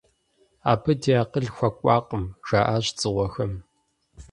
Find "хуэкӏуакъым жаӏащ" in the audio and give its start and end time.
1.55-2.85